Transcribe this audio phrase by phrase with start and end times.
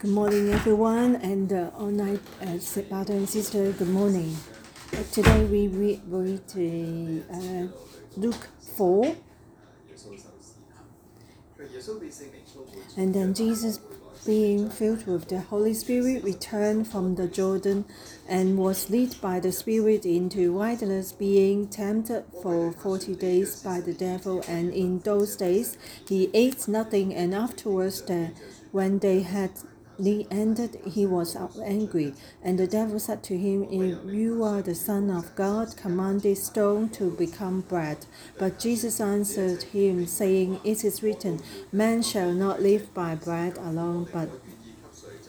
[0.00, 2.56] Good morning, everyone, and uh, all night, uh,
[2.88, 3.70] brother and sister.
[3.72, 4.34] Good morning.
[4.94, 6.40] Uh, today we read, read
[7.30, 7.66] uh,
[8.16, 9.14] Luke four,
[12.96, 13.78] and then Jesus,
[14.24, 17.84] being filled with the Holy Spirit, returned from the Jordan,
[18.26, 23.92] and was led by the Spirit into wilderness, being tempted for forty days by the
[23.92, 24.42] devil.
[24.48, 25.76] And in those days
[26.08, 28.30] he ate nothing, and afterwards, the,
[28.72, 29.50] when they had
[30.04, 34.74] he ended, he was angry, and the devil said to him, If you are the
[34.74, 38.06] Son of God, command this stone to become bread.
[38.38, 41.40] But Jesus answered him, saying, It is written,
[41.72, 44.28] Man shall not live by bread alone, but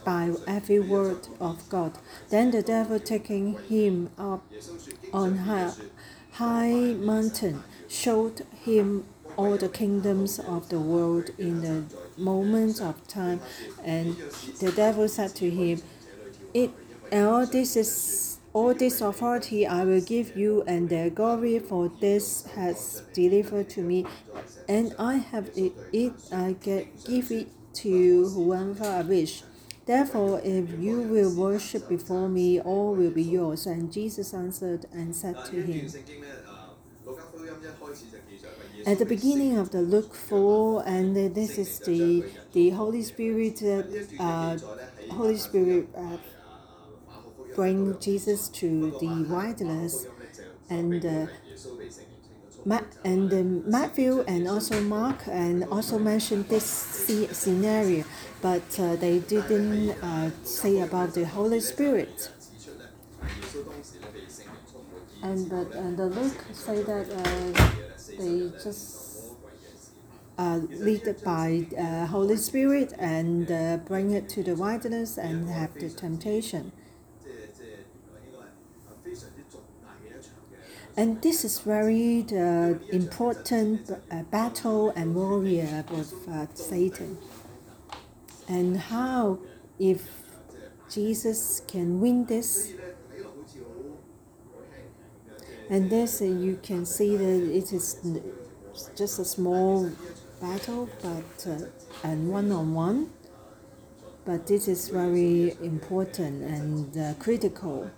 [0.04, 1.98] by every word of God.
[2.30, 4.44] Then the devil, taking him up
[5.14, 5.74] on high,
[6.34, 9.06] high mountain, showed him
[9.38, 11.84] all the kingdoms of the world in the
[12.22, 13.42] moment of time.
[13.84, 14.16] And
[14.60, 15.82] the devil said to him,
[16.54, 16.72] It
[17.12, 22.46] all this is all this authority I will give you, and their glory for this
[22.56, 24.06] has delivered to me,
[24.68, 29.44] and I have it, it I get give it to whoever I wish.
[29.86, 33.66] Therefore, if you will worship before me, all will be yours.
[33.66, 35.90] And Jesus answered and said to him,
[38.86, 43.62] at the beginning of the Luke four, and this is the the Holy Spirit,
[44.20, 44.58] uh,
[45.10, 46.18] Holy Spirit uh,
[47.56, 50.08] bring Jesus to the wilderness,
[50.70, 51.28] and uh,
[52.66, 56.64] Ma- and Matthew and also Mark and also mentioned this
[57.32, 58.04] scenario,
[58.42, 62.30] but uh, they didn't uh, say about the Holy Spirit.
[65.24, 67.08] And but and the Luke say that
[68.18, 69.12] they just
[70.38, 75.74] uh, lead by uh, Holy Spirit and uh, bring it to the wilderness and have
[75.76, 76.72] the temptation.
[80.98, 87.18] And this is very uh, important uh, battle and warrior with uh, Satan.
[88.48, 89.40] And how,
[89.80, 90.10] if
[90.90, 92.74] Jesus can win this,
[95.72, 98.02] and this uh, you can see that it is
[98.94, 99.90] just a small
[100.42, 103.10] battle, but uh, and one on one.
[104.26, 107.90] But this is very important and uh, critical.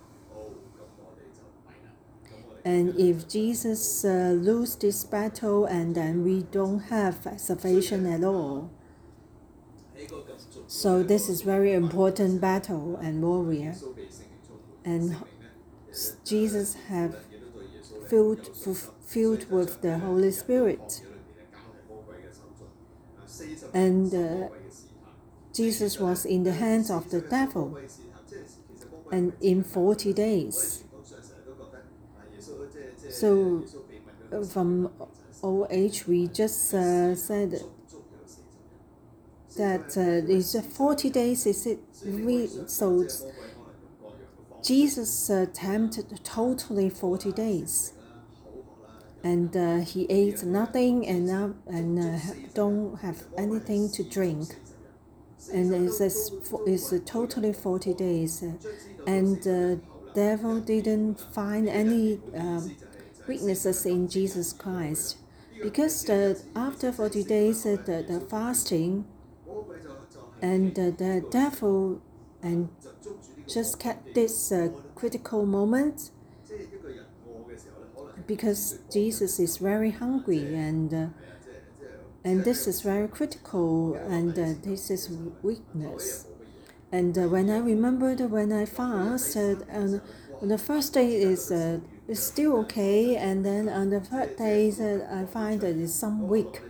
[2.64, 8.70] And if Jesus uh, lose this battle, and then we don't have salvation at all.
[10.68, 13.74] So this is very important battle and warrior.
[14.84, 15.16] And
[16.24, 17.16] Jesus have
[18.08, 18.50] filled,
[19.04, 21.02] filled with the Holy Spirit.
[23.72, 24.48] And uh,
[25.52, 27.78] Jesus was in the hands of the devil
[29.10, 30.84] and in 40 days.
[33.10, 33.64] So
[34.52, 34.90] from
[35.70, 37.60] age, we just uh, said
[39.56, 41.46] that uh, it's 40 days.
[41.46, 43.06] Is it we so
[44.62, 47.93] Jesus uh, tempted totally 40 days.
[49.24, 52.18] And uh, he ate nothing and, uh, and uh,
[52.54, 54.54] don't have anything to drink.
[55.52, 58.42] And it's, it's a totally 40 days.
[59.06, 59.80] And the
[60.14, 62.76] devil didn't find any um,
[63.26, 65.16] weaknesses in Jesus Christ.
[65.60, 69.06] Because the, after 40 days, the, the fasting,
[70.42, 72.02] and the devil
[72.42, 72.68] and
[73.48, 76.10] just kept this uh, critical moment
[78.26, 81.06] because Jesus is very hungry and uh,
[82.24, 85.10] and this is very critical and uh, this is
[85.42, 86.26] weakness.
[86.90, 90.00] And uh, when I remembered when I fasted, and
[90.40, 94.68] the first day is uh, is still okay, and then on the third day
[95.10, 96.60] I find that it's some weak.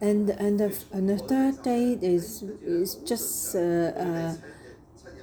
[0.00, 4.34] And and the, and the third day is is just uh, uh,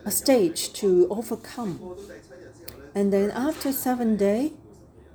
[0.05, 1.79] a stage to overcome.
[2.95, 4.53] And then after seven day,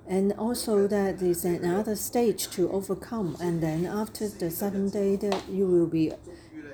[0.06, 3.36] and also that is another stage to overcome.
[3.40, 6.12] And then after the seven day, that you will be,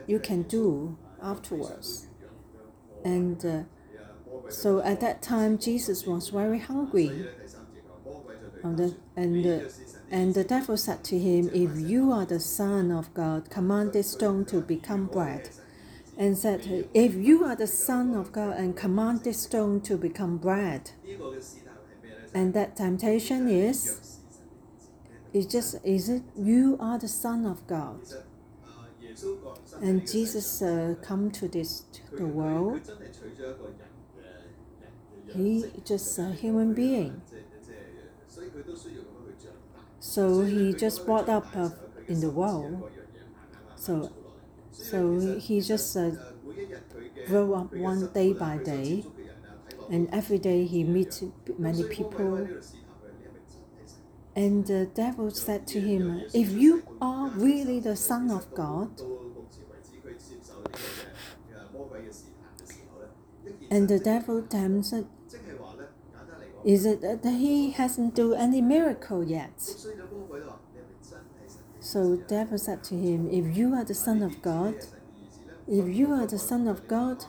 [0.06, 2.06] you can do afterwards.
[3.04, 3.62] And uh,
[4.48, 7.28] so at that time, Jesus was very hungry.
[8.62, 9.72] And the, and the,
[10.10, 14.10] and the devil said to him, If you are the Son of God, command this
[14.10, 15.48] stone to become bread
[16.20, 20.36] and said, If you are the Son of God, and command this stone to become
[20.36, 20.90] bread.
[22.34, 24.18] And that temptation is,
[25.32, 28.00] it's just, is it you are the Son of God?
[29.80, 32.82] And Jesus uh, come to this the world.
[35.34, 37.22] He just a human being.
[40.00, 41.70] So he just brought up uh,
[42.08, 42.90] in the world.
[43.76, 44.12] So,
[44.82, 46.10] so he just uh,
[47.26, 49.04] grew up one day by day,
[49.90, 51.22] and every day he meets
[51.58, 52.48] many people.
[54.34, 59.00] And the devil said to him, If you are really the Son of God,
[63.70, 65.06] and the devil tempted,
[66.64, 69.74] is it that he hasn't done any miracle yet?
[71.92, 74.76] So devil said to him, If you are the Son of God,
[75.66, 77.24] if you are the Son of God,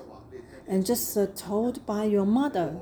[0.68, 2.80] and just uh, told by your mother,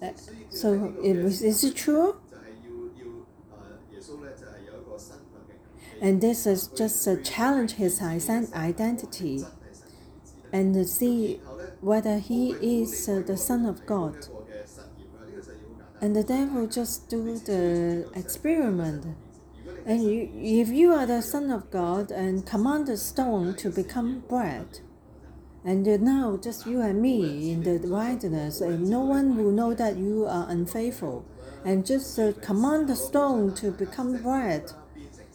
[0.00, 0.12] uh,
[0.48, 2.16] so is, is it true?
[6.00, 9.44] And this is just to challenge his identity
[10.50, 11.42] and see
[11.82, 14.28] whether he is uh, the Son of God.
[16.00, 19.04] And the devil just do the experiment.
[19.90, 24.20] And you, if you are the Son of God and command the stone to become
[24.28, 24.78] bread,
[25.64, 29.96] and now just you and me in the wilderness, and no one will know that
[29.96, 31.24] you are unfaithful,
[31.64, 34.70] and just uh, command the stone to become bread,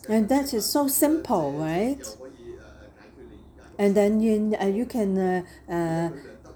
[0.08, 2.16] and that is so simple, right?
[3.78, 6.10] And then you, uh, you can uh, uh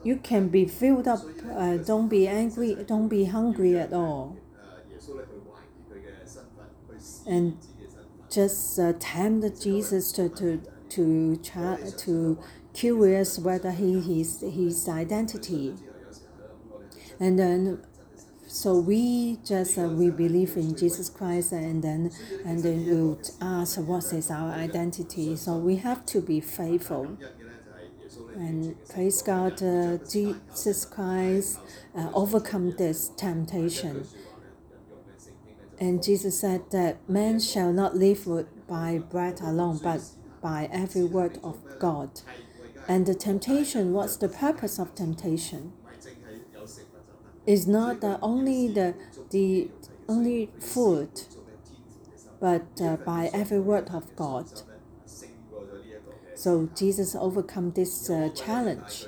[0.05, 1.19] you can be filled up.
[1.53, 2.75] Uh, don't be angry.
[2.87, 4.37] Don't be hungry at all.
[7.27, 7.57] And
[8.29, 12.39] just uh, tempt Jesus to to to try to
[12.73, 15.75] curious whether he his his identity.
[17.19, 17.83] And then
[18.47, 22.11] so we just uh, we believe in Jesus Christ and then
[22.45, 25.35] and then we'll ask what is our identity.
[25.35, 27.17] So we have to be faithful.
[28.35, 31.59] And praise God, uh, Jesus Christ
[31.95, 34.07] uh, overcome this temptation.
[35.79, 38.27] And Jesus said that man shall not live
[38.67, 40.01] by bread alone, but
[40.41, 42.21] by every word of God.
[42.87, 45.73] And the temptation, what's the purpose of temptation?
[47.45, 48.95] Is not the only the
[49.31, 49.69] the
[50.07, 51.09] only food,
[52.39, 54.47] but uh, by every word of God.
[56.35, 59.05] So Jesus overcome this uh, challenge.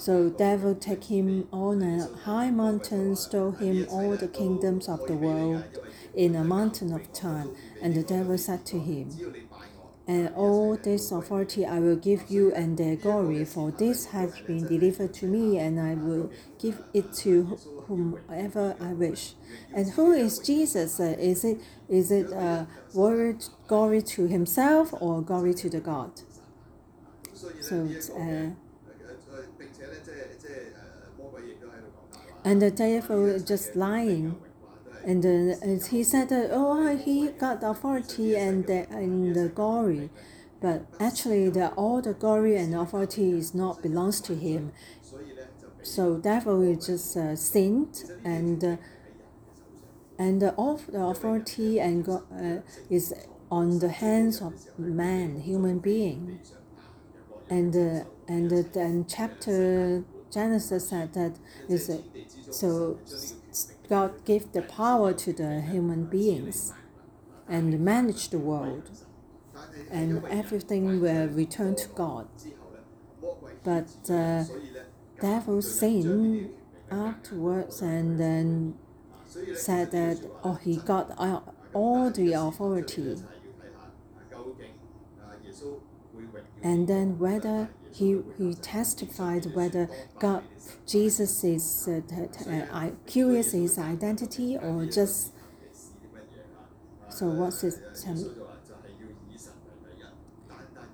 [0.00, 5.12] So devil take him on a high mountain, stole him all the kingdoms of the
[5.12, 5.62] world
[6.14, 7.54] in a mountain of time.
[7.82, 9.10] And the devil said to him,
[10.08, 14.66] and all this authority I will give you and their glory, for this has been
[14.66, 19.34] delivered to me, and I will give it to whomever I wish.
[19.74, 20.98] And who is Jesus?
[20.98, 21.60] Uh, is it
[21.90, 22.64] is it uh,
[22.94, 26.22] word glory to himself or glory to the God?
[27.60, 27.86] So
[28.18, 28.69] uh,
[32.44, 34.36] and the devil is just lying
[35.04, 40.10] and uh, he said that, oh, he got the authority and the, and the glory.
[40.60, 44.72] But actually, the, all the glory and authority is not belongs to him.
[45.82, 48.76] So devil is just uh, sinned and uh,
[50.18, 52.60] and all the authority and uh,
[52.90, 53.14] is
[53.50, 56.40] on the hands of man, human being.
[57.48, 61.36] And uh, and then chapter Genesis said that
[61.68, 61.98] is uh,
[62.50, 62.98] so
[63.88, 66.72] God gave the power to the human beings
[67.48, 68.90] and manage the world,
[69.90, 72.28] and everything will return to God.
[73.64, 74.44] But uh,
[75.20, 76.50] devil sinned
[76.90, 78.74] afterwards and then
[79.54, 81.16] said that oh he got
[81.72, 83.16] all the authority
[86.62, 89.88] and then whether he, he testified whether
[90.18, 90.44] God,
[90.86, 92.00] Jesus is uh,
[92.72, 95.32] uh, curious his identity or just.
[97.08, 97.80] So what's his?
[98.06, 98.30] Um,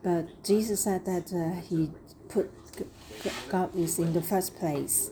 [0.03, 1.91] but Jesus said that uh, he
[2.29, 2.51] put
[3.49, 5.11] God is in the first place,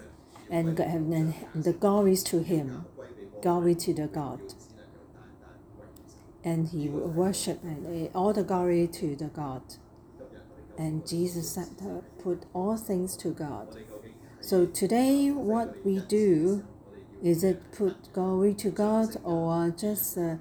[0.51, 2.85] and, and the glory is to him,
[3.43, 4.41] glory to the God,
[6.45, 9.63] and he worship uh, all the glory to the God.
[10.77, 11.69] And Jesus said,
[12.23, 13.77] put all things to God.
[14.41, 16.65] So today, what we do
[17.23, 20.37] is it put glory to God or just uh,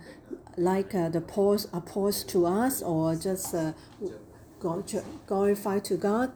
[0.57, 3.73] like uh, the pause to us or just uh,
[5.27, 6.31] glorify to God?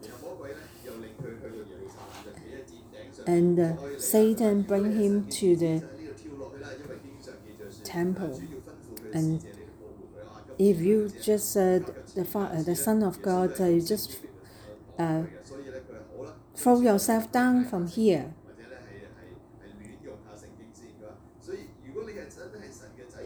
[3.25, 5.83] And uh, Satan bring him to the
[7.83, 8.41] temple
[9.13, 9.43] and
[10.59, 11.79] if you just uh,
[12.15, 14.17] the uh, the Son of God, uh, you just
[14.97, 15.23] uh,
[16.55, 18.33] throw yourself down from here.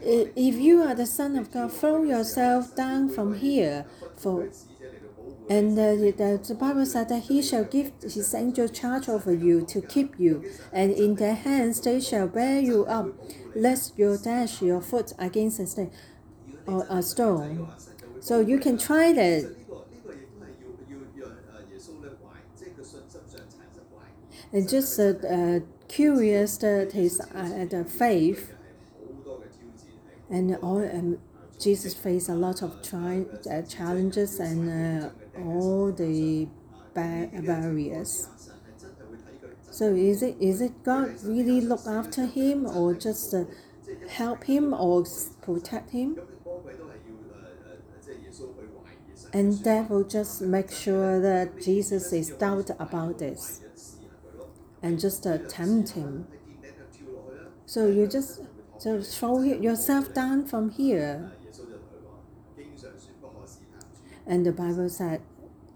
[0.04, 3.86] If you are the Son of God, throw yourself down from here.
[4.16, 4.48] For
[5.48, 9.64] and uh, the, the Bible said that He shall give His angel charge over you
[9.66, 13.08] to keep you, and in their hands they shall bear you up,
[13.54, 15.90] lest you dash your foot against a stone
[16.66, 17.68] or a stone.
[18.20, 19.54] So you can try that.
[24.52, 28.52] And just uh, uh, curious that his uh, the faith
[30.30, 31.18] and all um,
[31.60, 36.48] Jesus faced a lot of tri- uh, challenges and uh, all the
[36.94, 38.28] ba- barriers.
[39.70, 43.44] So is it is it God really look after him or just uh,
[44.08, 45.04] help him or
[45.40, 46.18] protect him?
[49.32, 53.62] And devil just make sure that Jesus is doubt about this
[54.82, 56.26] and just uh, tempt him.
[57.64, 58.40] So you just
[58.78, 61.32] so throw yourself down from here.
[64.26, 65.22] And the Bible said,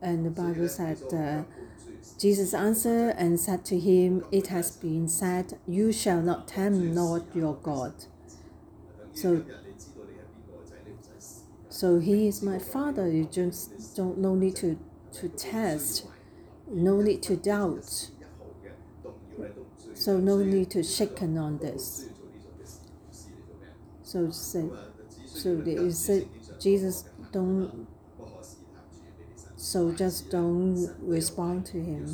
[0.03, 1.43] and the Bible said, uh,
[2.19, 7.25] Jesus answered and said to him, It has been said, You shall not tempt Lord
[7.35, 7.95] your God.
[9.15, 9.45] So
[11.77, 13.07] so he is my father.
[13.07, 14.79] You just don't no need to,
[15.21, 16.07] to test,
[16.67, 18.09] no need to doubt.
[19.93, 22.07] So no need to shaken on this.
[24.03, 24.71] So say,
[25.27, 26.27] so they said
[26.59, 27.87] Jesus don't.
[29.57, 32.09] So just don't respond to him.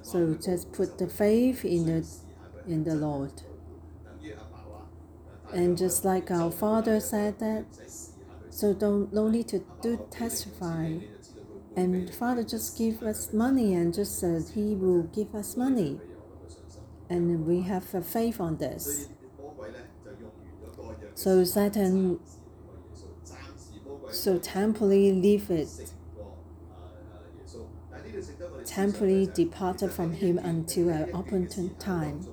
[0.00, 2.08] So just put the faith in the
[2.66, 3.42] in the Lord.
[5.52, 7.66] And just like our father said that
[8.60, 10.98] so don't no need to do testify.
[11.76, 15.98] And Father just give us money and just says He will give us money,
[17.08, 19.08] and we have a faith on this.
[21.14, 22.20] So Satan,
[24.10, 25.94] so temporarily leave it,
[28.66, 32.26] temporarily departed from him until an opportune time.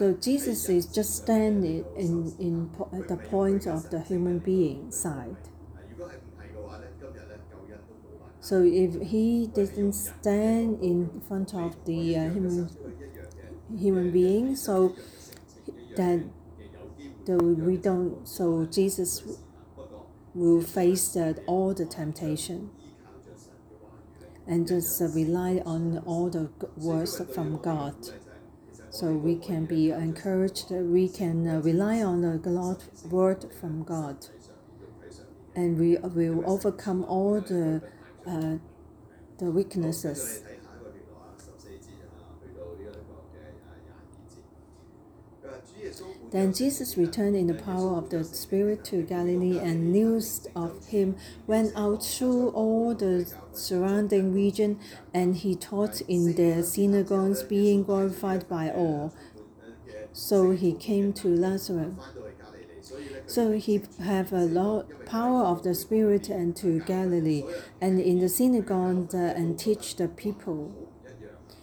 [0.00, 5.36] So Jesus is just standing in, in po the point of the human being side.
[8.40, 12.70] So if he didn't stand in front of the uh, human,
[13.78, 14.96] human being, so
[15.96, 16.24] that,
[17.26, 19.22] that we don't, so Jesus
[20.32, 22.70] will face that all the temptation
[24.46, 27.96] and just uh, rely on all the words from God.
[28.90, 30.70] So we can be encouraged.
[30.70, 32.78] We can uh, rely on the
[33.08, 34.26] word from God,
[35.54, 37.82] and we will overcome all the
[38.26, 38.56] uh,
[39.38, 40.42] the weaknesses.
[46.30, 51.16] Then Jesus returned in the power of the Spirit to Galilee, and news of him
[51.46, 54.78] went out through all the surrounding region,
[55.12, 59.12] and he taught in their synagogues, being glorified by all.
[60.12, 61.94] So he came to Nazareth.
[63.26, 67.42] So he have a lot power of the Spirit and to Galilee,
[67.80, 70.88] and in the synagogue and teach the people.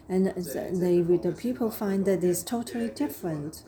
[0.10, 3.64] And they, the people find that it's totally different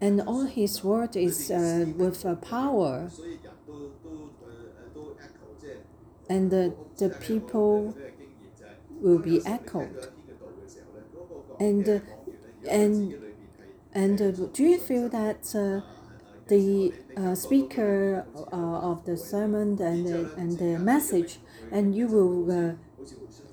[0.00, 3.10] and all his word is uh, with uh, power.
[6.28, 7.96] And the, the people
[8.90, 10.08] will be echoed.
[11.58, 12.00] And uh,
[12.68, 13.14] and
[13.92, 15.80] and uh, do you feel that uh,
[16.48, 16.92] the
[17.34, 21.38] speaker of the sermon and and the message,
[21.70, 22.76] and you will.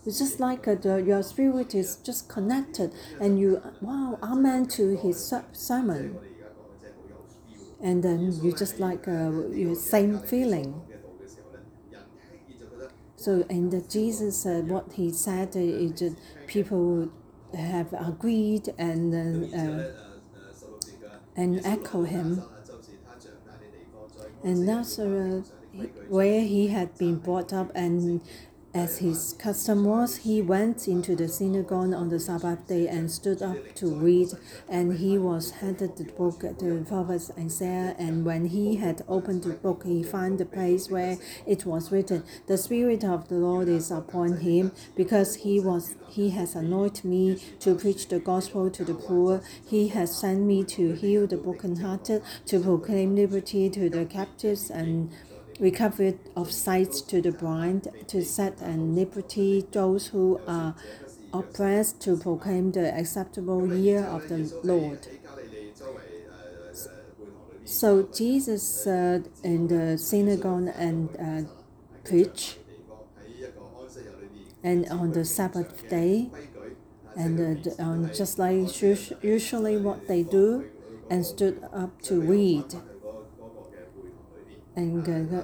[0.06, 4.98] It's just like uh, the, your spirit is just connected, and you wow, amen to
[4.98, 6.18] his sermon
[7.84, 10.82] and then you just like uh, your same feeling.
[13.18, 16.10] So and uh, Jesus, uh, what he said, is uh,
[16.48, 17.10] people
[17.54, 19.88] have agreed and uh,
[21.36, 22.44] and echo him.
[24.44, 25.42] And that's uh,
[26.10, 28.22] where he had been brought up, and
[28.75, 33.44] as his custom was, he went into the synagogue on the Sabbath day and stood
[33.44, 34.30] up to read.
[34.68, 37.96] And he was handed the book, the prophet Isaiah.
[38.00, 42.24] And when he had opened the book, he found the place where it was written,
[42.48, 47.39] "The Spirit of the Lord is upon him, because he was he has anointed me
[47.60, 49.42] to preach the gospel to the poor.
[49.63, 55.12] He has sent me to heal the brokenhearted, to proclaim liberty to the captives and."
[55.60, 60.76] Recovery of sight to the blind, to set at liberty those who are
[61.34, 65.08] oppressed, to proclaim the acceptable year of the Lord.
[67.66, 71.50] So Jesus uh, in the synagogue and uh,
[72.04, 72.58] preach,
[74.64, 76.30] and on the Sabbath day,
[77.16, 78.82] and uh, um, just like
[79.22, 80.70] usually what they do,
[81.10, 82.76] and stood up to read
[84.75, 85.44] and uh,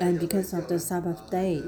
[0.00, 1.62] and because of the Sabbath day,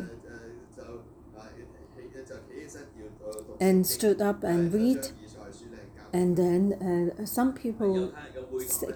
[3.60, 5.08] and stood up and read,
[6.12, 8.12] and then uh, some people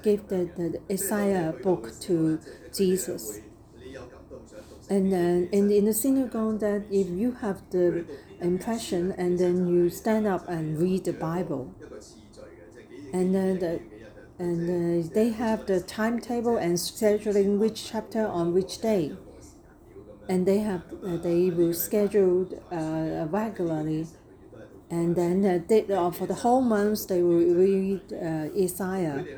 [0.03, 2.41] gave the, the Isaiah book to
[2.75, 3.41] Jesus.
[4.89, 8.05] And then in, in the synagogue, that if you have the
[8.41, 11.73] impression and then you stand up and read the Bible,
[13.13, 13.81] and then the,
[14.41, 19.19] and uh, they have the timetable and scheduling which chapter on which day.
[20.29, 24.07] And they have uh, they will schedule uh, regularly.
[24.91, 29.29] And then uh, they, uh, for the whole month they will read uh, Isaiah.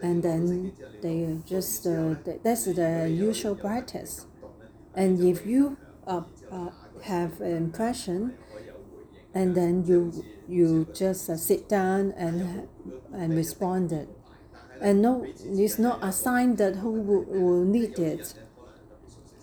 [0.00, 4.26] And then they just uh, that's the usual practice.
[4.94, 6.70] And if you uh, uh,
[7.02, 8.38] have an impression
[9.34, 12.68] and then you you just uh, sit down and
[13.12, 14.08] and responded.
[14.80, 18.34] And no it's not a sign that who will, will need it.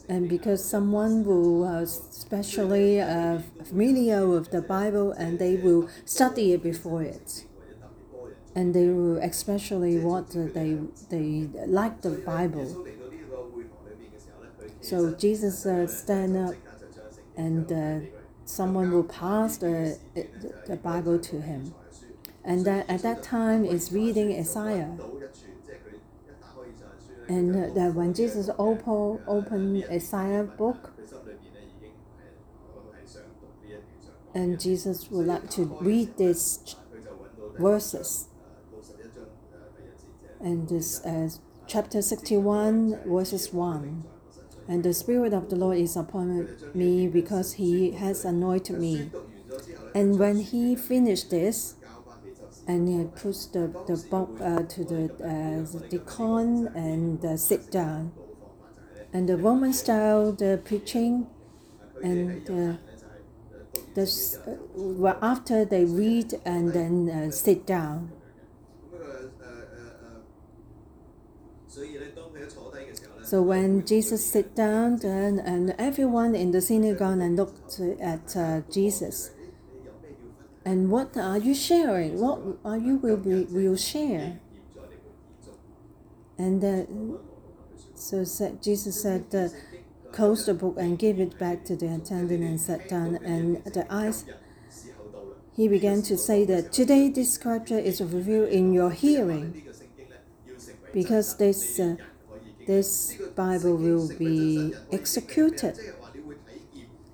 [0.10, 6.64] And because someone will especially uh, familiar with the bible and they will study it
[6.64, 7.46] before it.
[8.56, 10.78] And they will especially what they
[11.10, 12.86] they like the bible.
[14.82, 16.56] So jesus uh, stand up
[17.38, 18.19] and uh,
[18.50, 19.98] someone will pass the,
[20.68, 21.74] the Bible to him.
[22.44, 24.98] And that at that time is reading Isaiah.
[27.28, 30.94] And that when Jesus open, opened Isaiah book,
[34.34, 36.76] and Jesus would like to read these
[37.60, 38.30] verses.
[40.40, 41.30] And this uh,
[41.68, 44.06] chapter 61, verses 1.
[44.70, 49.10] And the Spirit of the Lord is upon me because he has anointed me.
[49.96, 51.74] And when he finished this,
[52.68, 57.72] and he puts the, the book uh, to the, uh, the deacon and uh, sit
[57.72, 58.12] down.
[59.12, 61.26] And the Roman style, the preaching,
[62.04, 62.78] and uh,
[63.96, 64.06] the,
[64.76, 68.12] well, after they read and then uh, sit down.
[73.30, 78.62] So when Jesus sit down, then and everyone in the synagogue and looked at uh,
[78.72, 79.30] Jesus.
[80.66, 82.20] And what are you sharing?
[82.20, 84.40] What are you will be, will share?
[86.40, 86.86] And uh,
[87.94, 89.50] so said, Jesus said, uh,
[90.12, 93.18] close the book and give it back to the attendant and sat down.
[93.24, 94.26] And the eyes,
[95.56, 99.62] he began to say that today this scripture is revealed in your hearing,
[100.92, 101.80] because this.
[101.80, 101.98] Uh,
[102.70, 105.76] this Bible will be executed,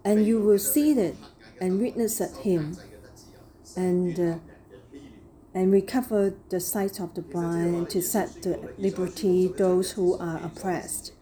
[0.04, 1.16] and you will see it
[1.62, 2.76] and witness at Him,
[3.78, 4.38] and uh,
[5.54, 11.14] and recover the sight of the blind to set the liberty those who are oppressed.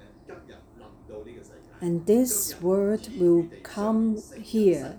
[1.79, 4.97] And this word will come here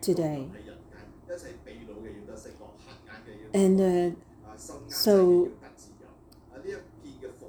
[0.00, 0.48] today.
[3.54, 4.16] And uh,
[4.88, 5.52] so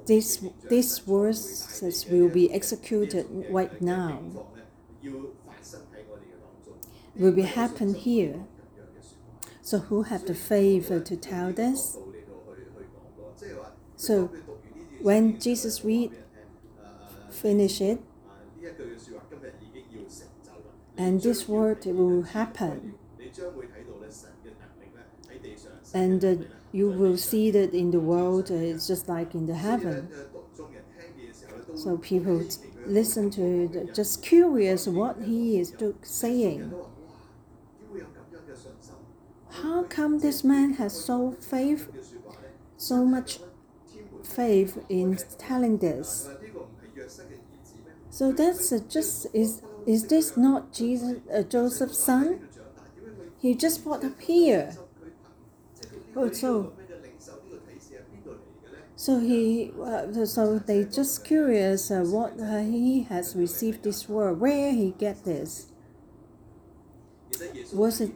[0.06, 4.20] this, these verses will be executed right now,
[7.16, 8.44] will be happen here.
[9.62, 11.96] So who have the favor to tell this?
[13.96, 14.30] So
[15.00, 16.12] when Jesus read,
[17.30, 18.00] finish it,
[20.96, 22.94] and this word will happen.
[25.92, 30.08] And you will see that in the world uh, it's just like in the heaven.
[31.76, 32.42] So people
[32.86, 36.74] listen to it, just curious what he is saying.
[39.62, 41.82] How come this man has so faith,
[42.76, 43.38] so much
[44.22, 46.28] faith in telling this?
[48.10, 52.48] So that's just is Is this not Jesus, uh, Joseph's son?
[53.38, 54.76] He just brought up here.
[56.16, 56.30] Oh,
[58.96, 64.40] so he, uh, so they just curious uh, what uh, he has received this word,
[64.40, 65.66] where he get this.
[67.72, 68.12] Was it?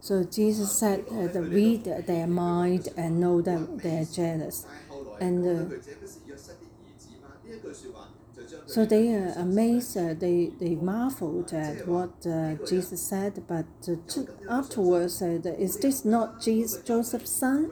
[0.00, 4.66] So Jesus said, uh, the read their mind and know that they are jealous,
[5.20, 5.74] and uh,
[8.66, 9.96] so they are amazed.
[9.96, 13.96] Uh, they they marveled at what uh, Jesus said, but uh,
[14.48, 17.70] afterwards said, "Is this not Jesus, Joseph's son?"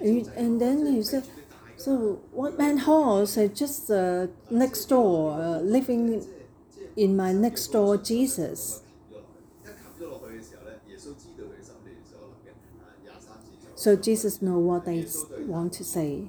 [0.00, 1.24] And, and then he said,
[1.76, 6.24] "So what man horse uh, just uh, next door, uh, living
[6.96, 8.82] in my next door Jesus."
[13.74, 15.04] So Jesus know what they
[15.40, 16.28] want to say.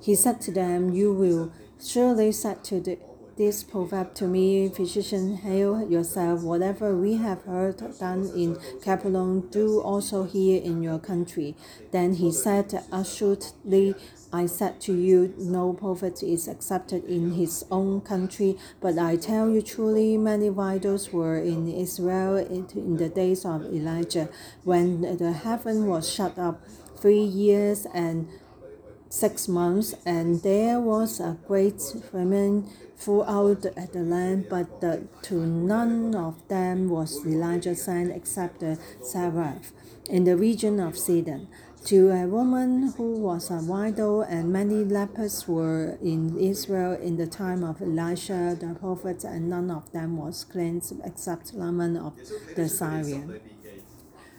[0.00, 1.52] He said to them, "You will."
[1.84, 2.96] Surely said to the,
[3.36, 6.42] this proverb to me, Physician, heal yourself.
[6.42, 11.56] Whatever we have heard done in Capernaum, do also here in your country.
[11.90, 13.96] Then he said, Assuredly,
[14.32, 18.56] I said to you, no prophet is accepted in his own country.
[18.80, 24.28] But I tell you truly, many widows were in Israel in the days of Elijah,
[24.62, 26.62] when the heaven was shut up
[26.96, 28.28] three years and
[29.12, 36.14] six months, and there was a great famine throughout the land, but the, to none
[36.14, 39.72] of them was Elijah sent except the Zarephath
[40.08, 41.46] in the region of Sidon.
[41.86, 47.26] To a woman who was a widow, and many lepers were in Israel in the
[47.26, 52.14] time of Elisha the prophet, and none of them was cleansed except Naaman of
[52.56, 53.40] the Syrian.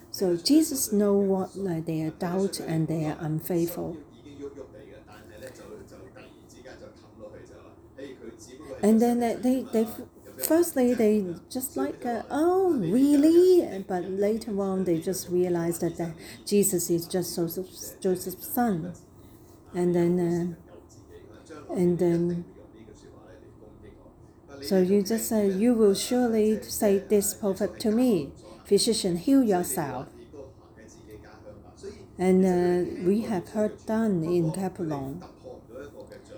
[0.09, 3.97] So Jesus know what like, their doubt and their unfaithful.
[8.83, 9.87] And then they, they
[10.47, 13.83] firstly they just like uh, oh really?
[13.87, 16.13] But later on they just realized that, that
[16.45, 18.93] jesus is just joseph's, joseph's son.
[19.73, 20.57] And then
[21.69, 22.45] uh, and then
[24.61, 28.31] so you just say you will surely say this prophet to me
[28.65, 30.07] physician heal yourself.
[32.17, 35.23] And uh, we have heard done in Capernaum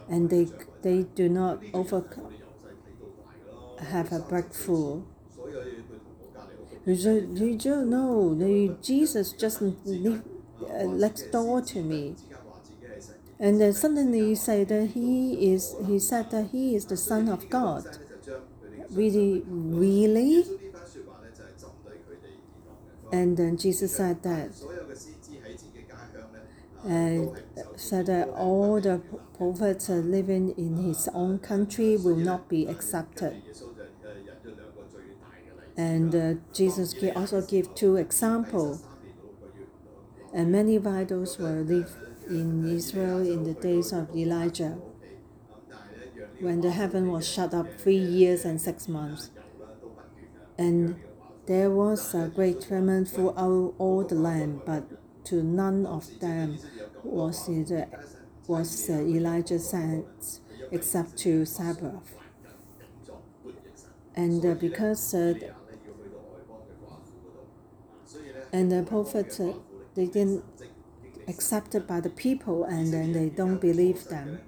[0.09, 0.47] and they
[0.81, 2.34] they do not overcome
[3.79, 5.03] have a breakthrough.
[6.85, 12.15] You just, you know Jesus just uh, next door to me.
[13.39, 17.27] And then suddenly he said that he is he said that he is the son
[17.27, 17.83] of God.
[18.91, 20.45] Really really?
[23.11, 24.51] And then Jesus said that
[26.85, 27.33] uh,
[27.75, 29.01] said that all the
[29.37, 33.41] prophets living in his own country will not be accepted.
[35.77, 38.83] And uh, Jesus also gave two examples.
[40.33, 41.91] And many widows were lived
[42.29, 44.77] in Israel in the days of Elijah,
[46.39, 49.31] when the heaven was shut up three years and six months.
[50.57, 50.95] And
[51.47, 54.83] there was a great famine throughout all the land, but
[55.25, 56.57] to none of them
[57.03, 57.71] was it
[58.47, 60.39] was uh, Elijah sent
[60.71, 62.13] except to Zarephath.
[64.15, 65.33] And uh, because uh,
[68.53, 69.53] and the prophet uh,
[69.95, 70.43] they didn't
[71.27, 74.39] accepted by the people and then they don't believe them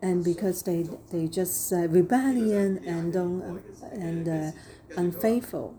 [0.00, 4.50] and because they they just uh, rebellion and don't and uh,
[4.96, 5.74] unfaithful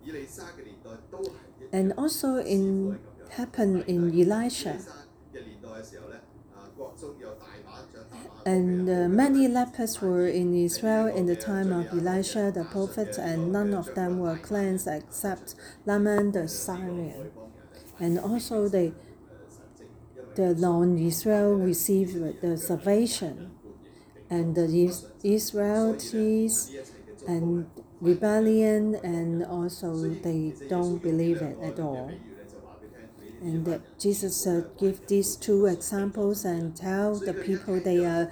[1.72, 4.80] and also in happened in Elisha
[8.46, 13.52] and uh, many lepers were in Israel in the time of Elisha the prophet, and
[13.52, 17.32] none of them were cleansed except Naaman the Syrian.
[18.00, 18.94] And also they,
[20.36, 23.52] the non-Israel received the salvation,
[24.30, 24.68] and the
[25.24, 26.14] Israelites
[27.28, 27.68] and
[28.02, 32.12] rebellion, and also they don't believe it at all.
[33.42, 38.30] And Jesus uh, give these two examples and tell the people they are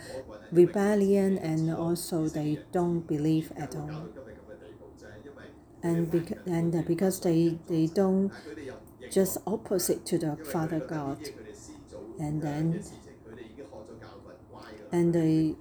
[0.52, 4.10] rebellion and also they don't believe at all.
[5.82, 8.32] And, bec- and because they, they don't
[9.10, 11.20] just opposite to the Father God.
[12.20, 12.84] And then
[14.92, 15.56] and they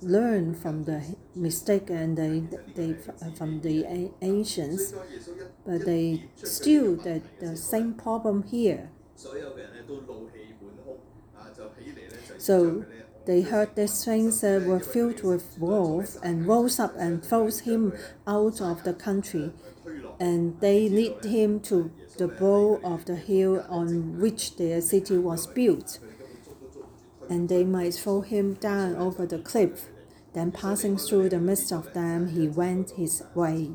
[0.00, 2.42] learn from the mistake and they,
[2.74, 2.94] they
[3.36, 4.94] from the ancients
[5.64, 8.90] but they still the, the same problem here.
[12.38, 12.84] So
[13.26, 17.92] they heard these things uh, were filled with wrath and rose up and forced him
[18.26, 19.52] out of the country.
[20.20, 25.46] And they lead him to the brow of the hill on which their city was
[25.46, 25.98] built,
[27.28, 29.86] and they might throw him down over the cliff.
[30.32, 33.70] Then, passing through the midst of them, he went his way.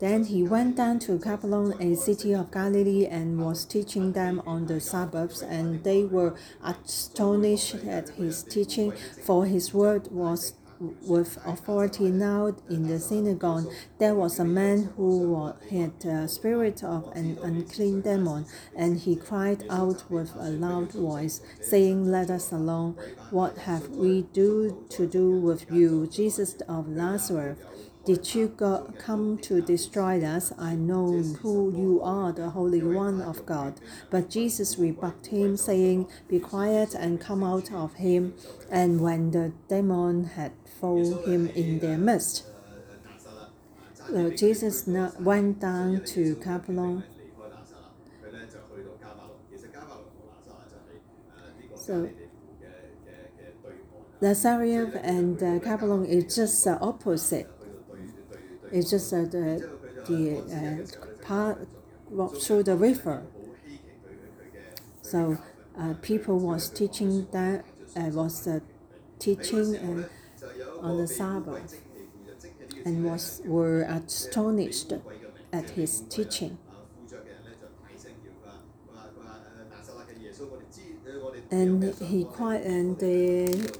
[0.00, 4.66] Then he went down to Capernaum, a city of Galilee, and was teaching them on
[4.66, 8.92] the Sabbaths, and they were astonished at his teaching,
[9.22, 13.70] for his word was with authority now in the synagogue.
[13.98, 19.64] There was a man who had a spirit of an unclean demon, and he cried
[19.68, 22.96] out with a loud voice, saying, Let us alone.
[23.30, 27.58] What have we do to do with you, Jesus of Nazareth?
[28.06, 30.52] Did you go, come to destroy us?
[30.58, 33.74] I know who you are, the Holy One of God.
[34.08, 38.32] But Jesus rebuked him, saying, Be quiet and come out of him.
[38.70, 42.46] And when the demon had fallen him in their midst,
[44.16, 44.86] uh, Jesus
[45.20, 47.04] went down to Capernaum.
[51.76, 52.08] So,
[54.22, 57.48] Nazareth and uh, Capernaum is just opposite.
[58.70, 59.68] It's just uh, the
[60.06, 61.68] the uh, part
[62.40, 63.22] through the river.
[65.02, 65.38] So
[65.78, 67.64] uh, people was teaching that
[67.96, 68.60] uh, was uh,
[69.18, 70.08] teaching uh,
[70.80, 71.80] on the Sabbath
[72.84, 74.92] and was were astonished
[75.52, 76.58] at his teaching.
[81.50, 83.76] And he quite and the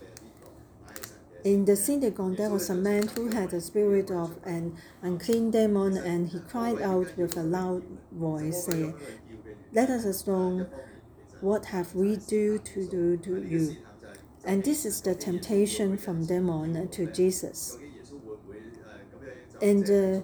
[1.45, 5.97] in the synagogue, there was a man who had the spirit of an unclean demon,
[5.97, 8.95] and he cried out with a loud voice, saying,
[9.73, 10.69] Let us alone.
[11.41, 13.77] What have we do to do to you?
[14.45, 17.79] And this is the temptation from demon to Jesus.
[19.63, 20.21] And uh,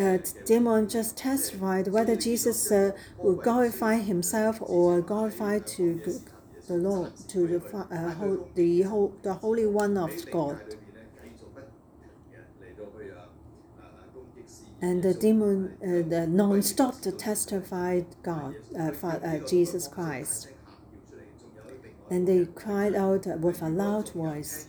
[0.00, 6.20] uh, demon just testified whether Jesus uh, would glorify himself or glorify to
[6.70, 8.14] the Lord, to the uh,
[8.54, 8.84] the
[9.22, 10.60] the Holy One of God.
[14.80, 20.48] And the demon, uh, the non-stop to testify God, uh, uh, Jesus Christ.
[22.08, 24.68] And they cried out with a loud voice.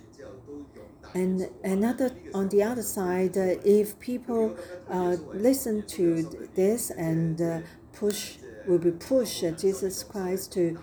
[1.13, 4.57] And another on the other side, uh, if people
[4.89, 7.59] uh, listen to this and uh,
[7.93, 8.37] push,
[8.67, 10.77] will be push Jesus Christ to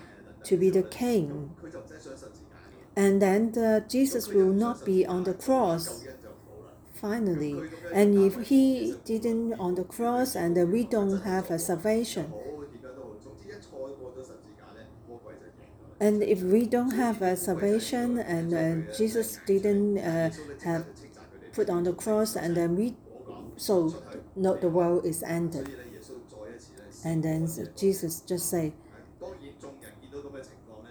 [0.49, 1.51] to be the king.
[2.97, 6.05] And then the, Jesus will not be on the cross
[6.95, 7.55] finally.
[7.93, 12.33] And if he didn't on the cross and we don't have a salvation.
[16.01, 20.31] And if we don't have a salvation and uh, Jesus didn't uh,
[20.65, 20.87] have
[21.53, 22.95] put on the cross and then we
[23.57, 24.03] so
[24.37, 25.69] no the world is ended.
[27.05, 28.75] And then Jesus just say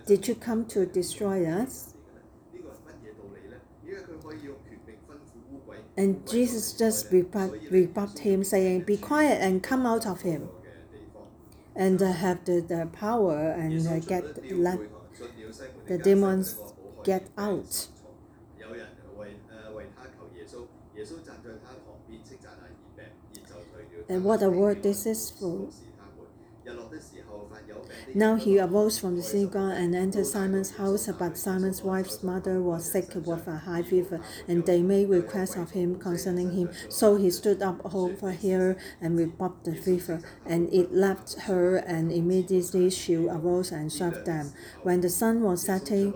[0.07, 1.93] did you come to destroy us?
[5.97, 10.49] And Jesus just rebuked him, saying, Be quiet and come out of him.
[11.75, 14.79] And uh, have the, the power and uh, get let
[15.87, 16.55] the demons
[17.03, 17.87] get out.
[24.09, 25.69] And what a word this is for.
[28.13, 32.89] Now he arose from the synagogue and entered Simon's house, but Simon's wife's mother was
[32.91, 36.69] sick with a high fever, and they made request of him concerning him.
[36.89, 42.11] So he stood up over her and rebuked the fever, and it left her, and
[42.11, 44.53] immediately she arose and served them.
[44.83, 46.13] When the sun was setting,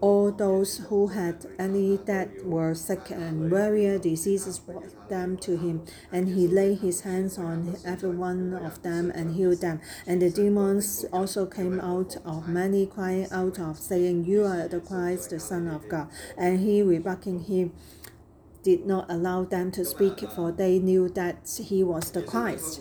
[0.00, 5.84] all those who had any that were sick and various diseases brought them to him,
[6.12, 9.80] and he laid his hands on every one of them and healed them.
[10.06, 14.80] And the demons also came out of many, crying out of saying, You are the
[14.80, 16.08] Christ, the Son of God.
[16.36, 17.72] And he rebuking him
[18.62, 22.80] did not allow them to speak, for they knew that he was the Christ.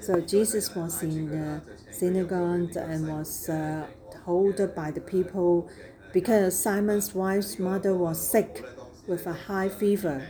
[0.00, 3.86] So Jesus was in the synagogue and was uh,
[4.24, 5.68] told by the people
[6.12, 8.64] because Simon's wife's mother was sick
[9.06, 10.28] with a high fever.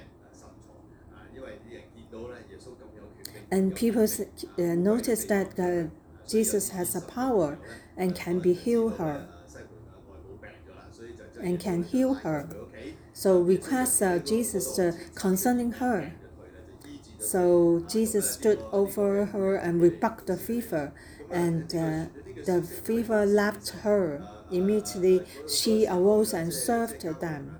[3.50, 5.90] And people uh, noticed that uh,
[6.26, 7.58] Jesus has a power
[7.96, 9.28] and can be heal her
[11.42, 12.48] and can heal her.
[13.12, 16.12] So request uh, Jesus uh, concerning her.
[17.18, 20.92] So Jesus stood over her and rebuked the fever,
[21.30, 21.72] and
[22.44, 24.26] the fever left her.
[24.50, 27.58] Immediately she arose and served them.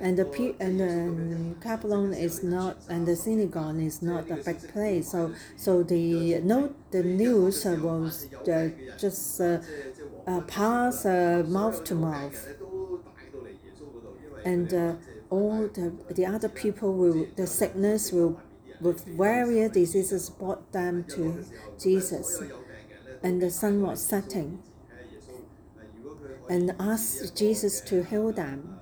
[0.00, 0.26] And the
[0.60, 5.12] and the Capelon is not and the synagogue is not a big place.
[5.12, 9.60] So so the no the news was uh, just uh,
[10.26, 12.48] uh, pass uh, mouth to mouth.
[14.44, 14.94] And uh,
[15.30, 18.40] all the, the other people will the sickness will
[18.80, 21.44] with various diseases brought them to
[21.80, 22.42] Jesus.
[23.22, 24.62] And the sun was setting
[26.48, 28.80] and asked Jesus to heal them.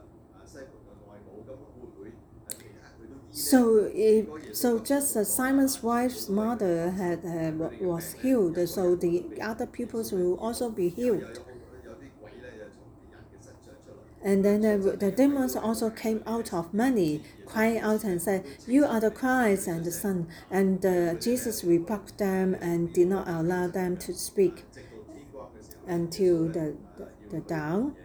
[3.31, 9.67] So, if, so just as Simon's wife's mother had uh, was healed, so the other
[9.67, 11.41] pupils will also be healed.
[14.23, 19.01] And then the demons also came out of many crying out and said, You are
[19.01, 20.29] the Christ and the Son.
[20.51, 24.65] And uh, Jesus rebuked them and did not allow them to speak
[25.87, 27.97] until the, the, the dawn.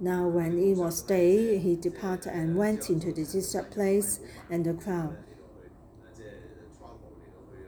[0.00, 4.74] Now, when it was day, he departed and went into the desert place and the
[4.74, 5.16] crowd.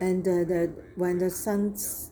[0.01, 2.11] And uh, the, when the sun's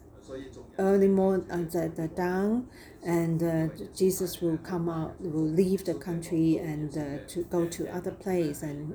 [0.78, 2.68] early morning, uh, the, the dawn,
[3.04, 7.94] and uh, Jesus will come out, will leave the country and uh, to go to
[7.94, 8.94] other place and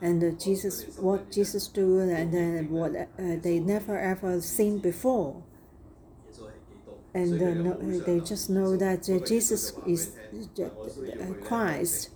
[0.00, 3.06] and uh, Jesus, what Jesus do and then what uh,
[3.42, 5.42] they never ever seen before.
[7.14, 10.12] And uh, no, they just know that uh, Jesus is
[11.44, 12.10] Christ.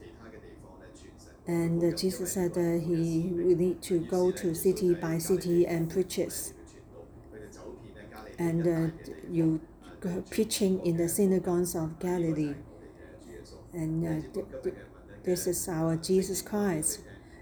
[1.45, 6.55] And Jesus said that he will need to go to city by city and preaches.
[8.39, 8.93] And
[9.29, 9.61] you
[10.31, 12.55] preaching in the synagogues of Galilee.
[13.73, 14.75] And uh, th th
[15.25, 17.01] this is our Jesus Christ.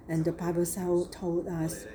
[0.08, 0.66] And the Bible
[1.06, 1.86] told us,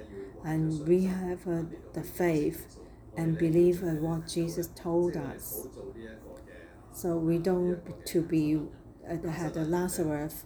[0.44, 2.78] and we have uh, the faith
[3.18, 5.68] and believe uh, what Jesus told us.
[6.94, 10.46] So we don't to be uh, the a Lazarus.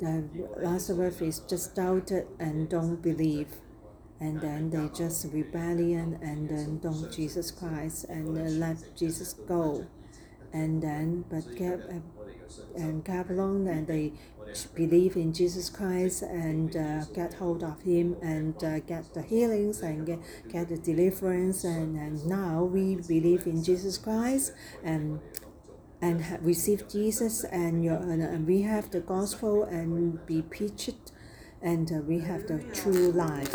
[0.00, 0.24] The
[0.56, 3.48] Lazarus is just doubted and don't believe
[4.22, 9.84] and then they just rebellion and then don't Jesus Christ and uh, let Jesus go,
[10.52, 11.98] and then but kept uh,
[12.76, 14.12] and kept along and they
[14.74, 19.80] believe in Jesus Christ and uh, get hold of Him and uh, get the healings
[19.80, 24.52] and get, get the deliverance and, and now we believe in Jesus Christ
[24.84, 25.20] and
[26.00, 31.12] and receive Jesus and, your, and, and we have the gospel and be preached
[31.62, 33.54] and uh, we have the true life.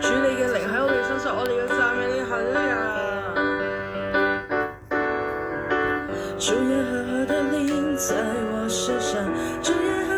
[0.00, 2.72] 主你嘅灵喺我哋身上，我哋要赞美你，哈利路亞。
[6.38, 7.56] 主耶和華的靈
[7.96, 8.10] 在
[8.52, 9.10] 我身上，
[9.62, 10.11] 主耶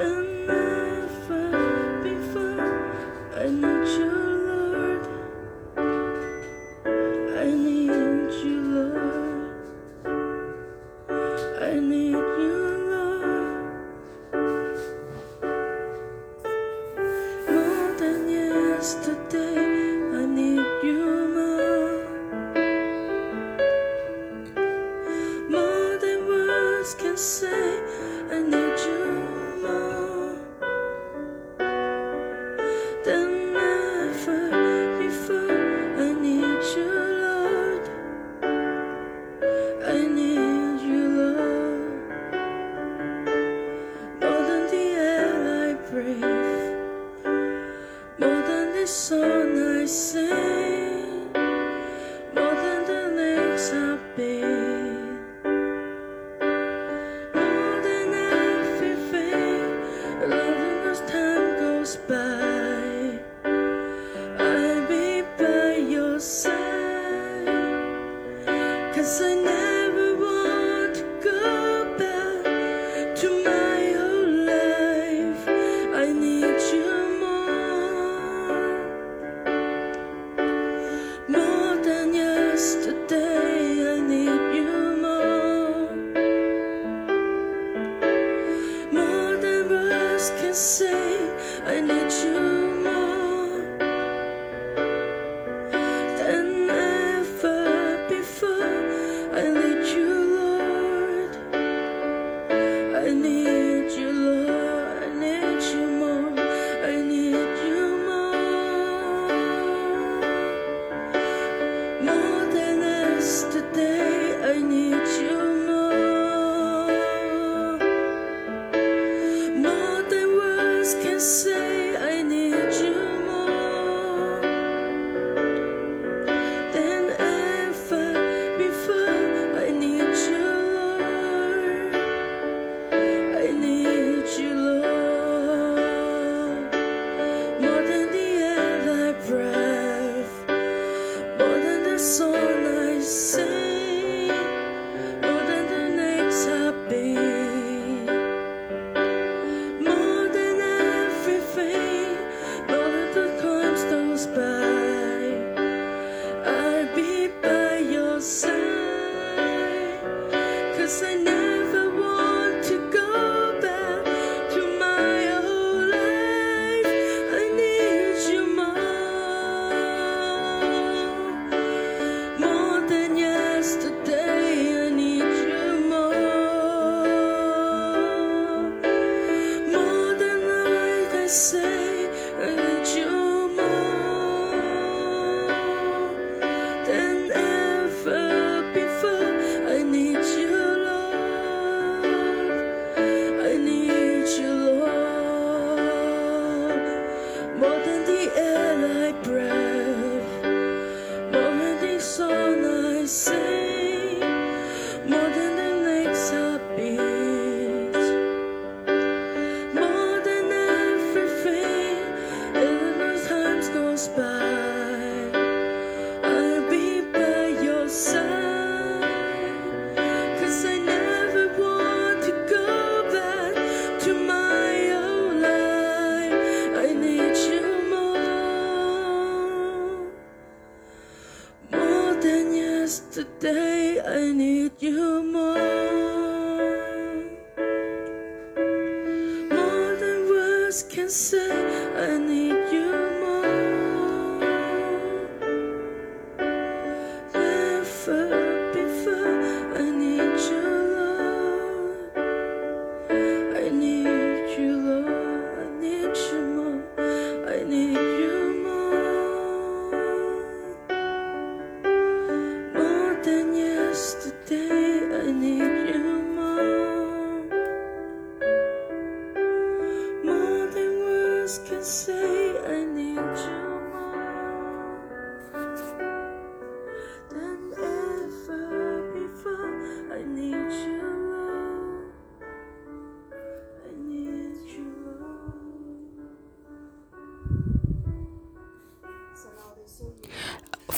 [0.00, 0.59] than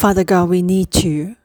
[0.02, 1.36] Father God, we need you.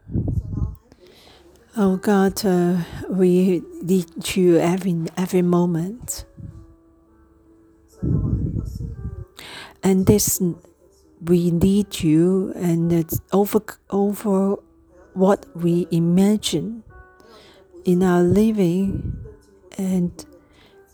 [1.77, 2.77] Oh God, uh,
[3.07, 6.25] we need you every every moment.
[9.83, 10.41] And this,
[11.21, 14.55] we need you, and it's over over
[15.13, 16.81] what we imagine
[17.85, 19.23] in our living,
[19.77, 20.25] and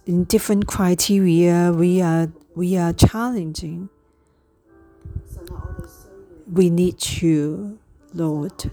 [0.06, 3.88] in different criteria, we are we are challenging.
[6.54, 7.80] We need you,
[8.14, 8.70] Lord.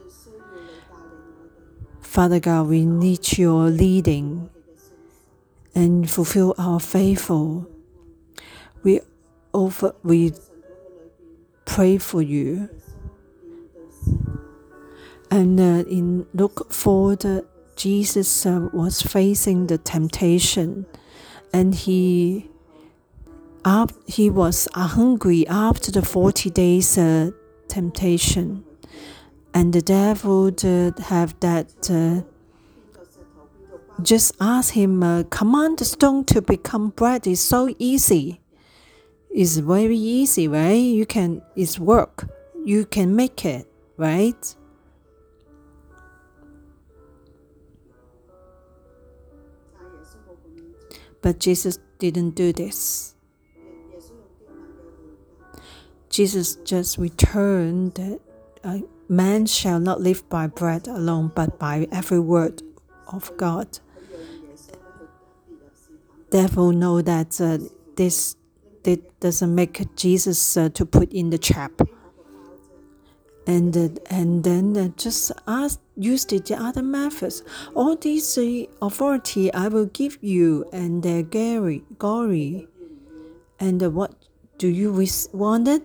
[2.03, 4.51] Father God, we need your leading
[5.75, 7.67] and fulfill our faithful.
[8.83, 9.01] We
[9.55, 10.35] over we
[11.65, 12.69] pray for you.
[15.31, 20.85] And uh, in Luke 4, the, Jesus uh, was facing the temptation,
[21.51, 22.51] and he
[23.65, 27.31] up, he was hungry after the 40 days uh,
[27.71, 28.65] temptation.
[29.55, 32.23] And the devil uh, have that uh,
[34.03, 38.41] just ask him, uh, command the stone to become bread is so easy.
[39.31, 40.73] It's very easy, right?
[40.73, 42.29] You can, it's work.
[42.65, 43.67] You can make it,
[43.97, 44.57] right?
[51.23, 53.15] But Jesus didn't do this.
[56.11, 58.21] Jesus just returned that
[58.65, 62.63] uh, man shall not live by bread alone, but by every word
[63.07, 63.79] of God.
[66.31, 67.59] Devil know that uh,
[67.97, 68.37] this,
[69.21, 71.73] doesn't make Jesus uh, to put in the trap,
[73.47, 77.43] and uh, and then uh, just ask use the other methods.
[77.75, 82.69] All these uh, authority I will give you, and their glory, glory,
[83.59, 84.15] and uh, what
[84.61, 85.81] do you wish wanted?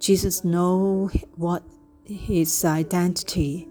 [0.00, 1.62] Jesus knows what
[2.04, 3.68] his identity.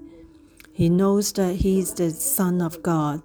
[0.71, 3.21] He knows that he is the Son of God.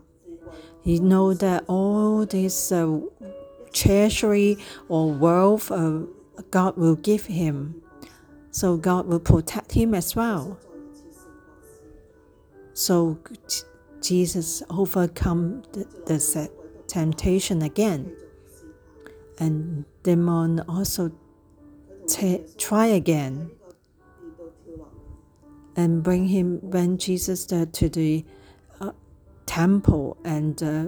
[0.82, 2.98] He knows that all this uh,
[3.72, 4.58] treasury
[4.88, 6.00] or wealth uh,
[6.50, 7.80] God will give him.
[8.50, 10.58] So God will protect him as well.
[12.72, 13.20] So
[14.00, 16.50] Jesus overcome the, the
[16.86, 18.14] temptation again.
[19.38, 21.12] And demon also
[22.56, 23.50] try again
[25.76, 28.24] and bring him when Jesus to the
[28.80, 28.90] uh,
[29.46, 30.86] temple and uh,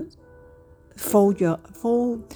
[0.97, 2.35] fold your fold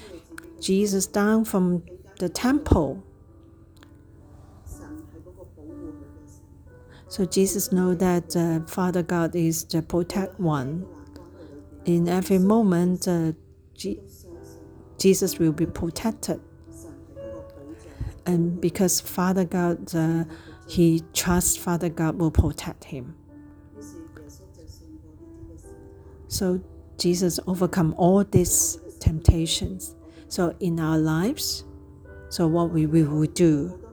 [0.60, 1.82] Jesus down from
[2.20, 3.02] the temple.
[7.14, 10.84] So Jesus know that uh, Father God is the protect one.
[11.84, 13.34] In every moment, uh,
[14.98, 16.40] Jesus will be protected
[18.26, 20.24] and because Father God, uh,
[20.66, 23.14] he trusts Father God will protect him.
[26.26, 26.60] So
[26.98, 29.94] Jesus overcome all these temptations.
[30.26, 31.62] So in our lives,
[32.28, 33.83] so what we, we will do.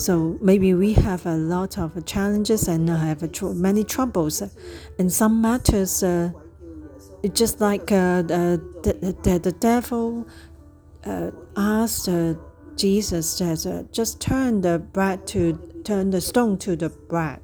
[0.00, 3.22] So maybe we have a lot of challenges and have
[3.54, 4.42] many troubles.
[4.98, 6.32] In some matters, uh,
[7.22, 8.62] it's just like uh, the,
[9.22, 10.26] the, the devil
[11.04, 12.08] uh, asked
[12.76, 17.40] Jesus says, uh, just turn the bread to turn the stone to the bread.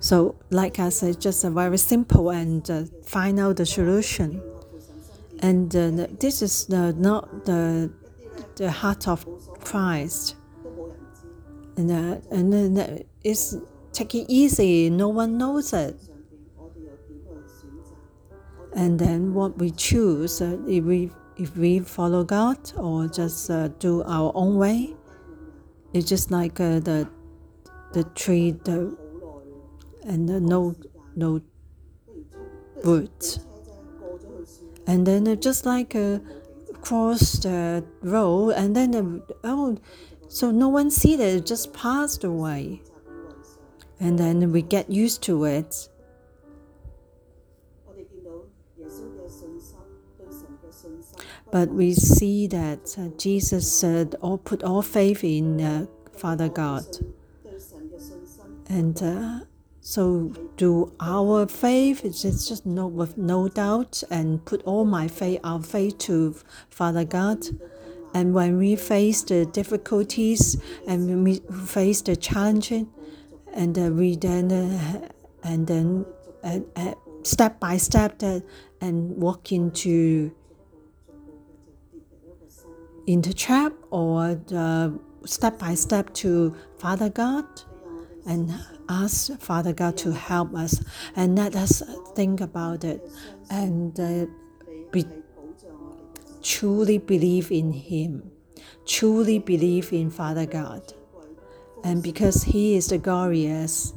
[0.00, 4.42] So, like I said, just a very simple and uh, find out the solution.
[5.38, 7.92] And uh, this is not the
[8.56, 9.26] the heart of
[9.60, 10.36] Christ.
[11.76, 13.56] And uh, and then it's
[13.92, 14.90] take it easy.
[14.90, 15.96] No one knows it.
[18.76, 23.68] And then what we choose, uh, if we if we follow God or just uh,
[23.78, 24.94] do our own way,
[25.92, 27.08] it's just like uh, the
[27.92, 28.96] the tree, the
[30.04, 30.74] and uh, no
[31.16, 31.40] no
[32.84, 33.40] words.
[34.86, 35.94] And then uh, just like
[36.84, 39.76] Cross the road and then oh
[40.28, 42.82] so no one see that it just passed away.
[44.00, 45.88] And then we get used to it.
[51.50, 56.84] But we see that uh, jesus said all put all faith in uh, father god.
[58.68, 59.40] And uh,
[59.86, 65.40] so, do our faith is just, no with no doubt, and put all my faith,
[65.44, 66.34] our faith to
[66.70, 67.44] Father God.
[68.14, 70.56] And when we face the difficulties
[70.88, 72.86] and we face the challenges,
[73.52, 75.08] and uh, we then uh,
[75.42, 76.06] and then
[76.42, 78.42] uh, uh, step by step that
[78.80, 80.34] and walk into
[83.06, 87.44] into trap or the step by step to Father God
[88.26, 88.50] and
[88.88, 90.82] ask Father God to help us
[91.16, 91.82] and let us
[92.14, 93.06] think about it
[93.50, 94.26] and uh,
[94.90, 95.04] be,
[96.42, 98.30] truly believe in Him,
[98.86, 100.92] truly believe in Father God.
[101.82, 103.92] And because He is the glorious,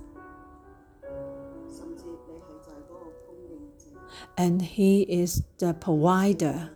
[4.37, 6.71] and He is the provider,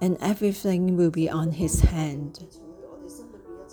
[0.00, 2.44] and everything will be on His hand.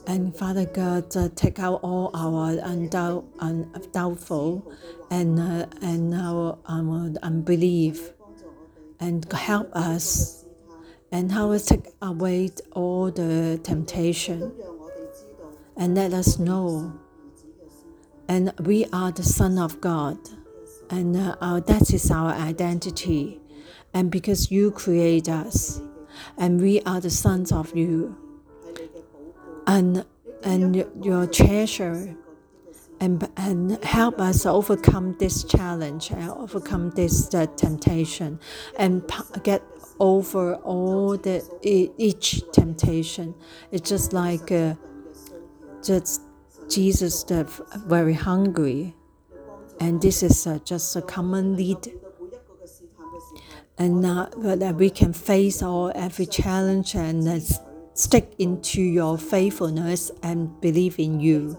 [0.08, 4.72] And Father God, uh, take out all our undoubt, un- doubtful
[5.12, 8.12] and, uh, and our, our unbelief
[9.00, 10.46] and help us
[11.12, 14.52] and help us take away all the temptation
[15.78, 17.00] and let us know.
[18.28, 20.18] And we are the son of god
[20.90, 23.40] and uh, our, that is our identity.
[23.94, 25.82] And because you create us
[26.38, 28.18] and we are the sons of you
[29.70, 30.04] and
[30.44, 32.16] and your treasure
[33.00, 38.40] and, and help us overcome this challenge and overcome this uh, temptation
[38.78, 39.10] and
[39.44, 39.62] get
[40.00, 43.36] over all the each temptation.
[43.72, 44.76] It's just like uh,
[45.84, 46.22] just
[46.70, 47.44] jesus the
[47.88, 48.94] very hungry
[49.80, 51.92] and this is uh, just a common lead
[53.78, 57.40] and uh, that we can face all every challenge and uh,
[58.00, 61.58] stick into your faithfulness and believe in you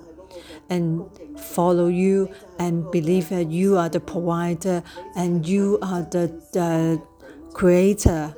[0.70, 1.04] and
[1.38, 4.82] follow you and believe that you are the provider
[5.14, 7.02] and you are the, the
[7.52, 8.34] creator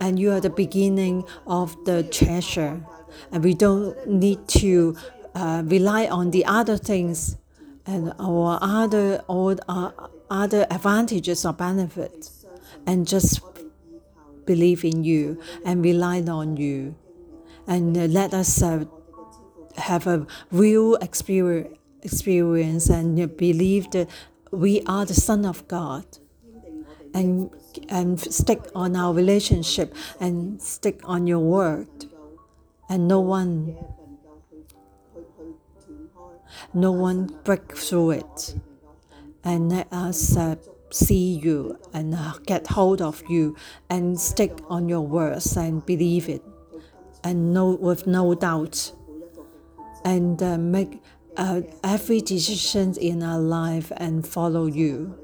[0.00, 2.82] and you are the beginning of the treasure.
[3.30, 4.96] And we don't need to
[5.34, 7.36] uh, rely on the other things
[7.84, 12.46] and our other all our uh, other advantages or benefits
[12.86, 13.40] and just
[14.46, 16.94] believe in you and rely on you
[17.66, 18.84] and let us uh,
[19.76, 24.08] have a real experience and believe that
[24.50, 26.04] we are the Son of God.
[27.14, 27.50] And
[27.88, 31.88] and stick on our relationship and stick on your word.
[32.88, 33.76] And no one
[36.74, 38.54] no one break through it.
[39.44, 40.56] And let us uh,
[40.90, 43.56] see you and uh, get hold of you
[43.90, 46.42] and stick on your words and believe it
[47.24, 48.92] and no, with no doubt,
[50.04, 51.00] and uh, make
[51.36, 55.18] uh, every decision in our life and follow you.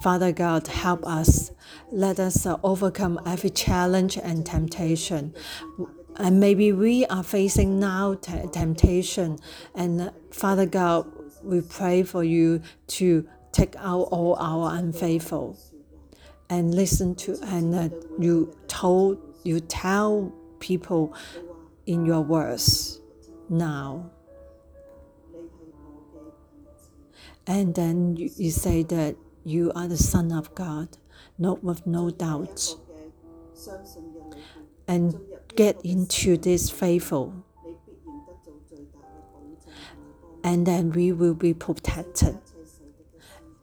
[0.00, 1.50] Father God, help us.
[1.90, 5.34] Let us uh, overcome every challenge and temptation.
[6.16, 9.38] And maybe we are facing now t- temptation.
[9.74, 11.10] And uh, Father God,
[11.42, 15.58] we pray for you to take out all our unfaithful
[16.48, 20.32] and listen to, and uh, you told, you tell
[20.62, 21.14] people
[21.84, 23.00] in your words
[23.50, 24.10] now.
[27.46, 30.96] And then you, you say that you are the Son of God,
[31.36, 32.76] not with no doubt.
[34.86, 35.18] And
[35.56, 37.44] get into this faithful.
[40.44, 42.38] And then we will be protected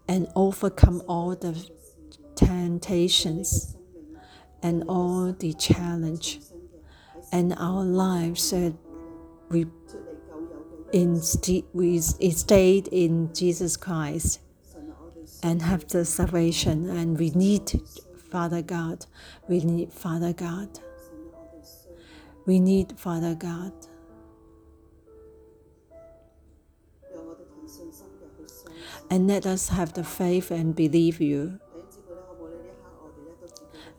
[0.08, 1.70] and overcome all the
[2.36, 3.76] temptations
[4.62, 6.40] and all the challenge
[7.32, 8.78] and our lives said
[9.50, 9.66] we
[10.92, 11.22] in
[11.74, 14.40] we stayed in Jesus Christ
[15.44, 16.90] and have the salvation.
[16.90, 17.82] And we need
[18.32, 19.06] Father God.
[19.48, 20.80] We need Father God.
[22.46, 23.74] We need Father God.
[29.12, 31.60] And let us have the faith and believe you.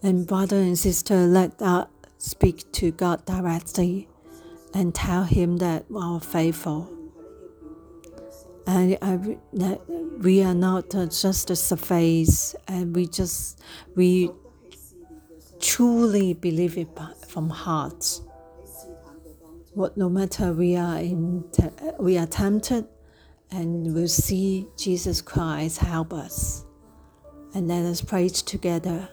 [0.02, 1.88] And brother and sister let us
[2.20, 4.06] speak to God directly
[4.74, 6.96] and tell Him that we are faithful.
[8.66, 9.16] And I,
[9.54, 9.80] that
[10.20, 13.60] we are not just a surface, and we just
[13.96, 14.30] we
[15.58, 16.88] truly believe it
[17.26, 18.20] from heart.
[19.72, 21.44] What no matter we are in,
[21.98, 22.86] we are tempted,
[23.50, 26.64] and we'll see Jesus Christ help us.
[27.54, 29.08] And let us pray together.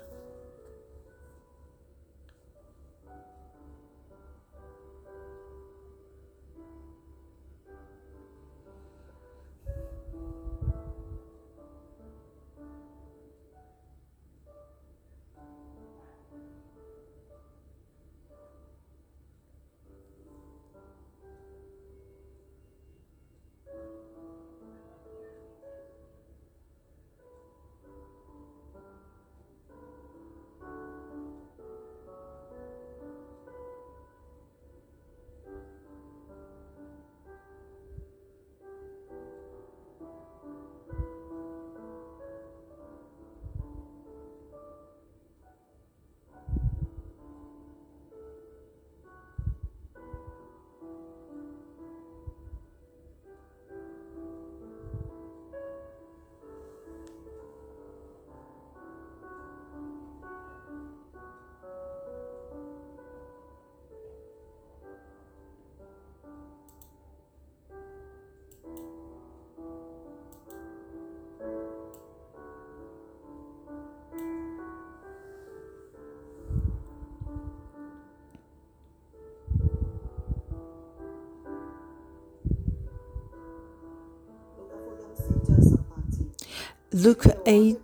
[86.98, 87.78] Luke 8